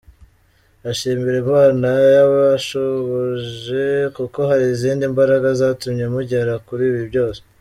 Ndashimira 0.79 1.37
Imana 1.45 1.87
yabashoboje 2.15 3.85
kuko 4.15 4.39
hari 4.49 4.65
izindi 4.73 5.03
mbaraga 5.13 5.47
zatumye 5.59 6.05
mugera 6.13 6.53
kuri 6.67 6.83
ibi 6.91 7.03
byose. 7.09 7.39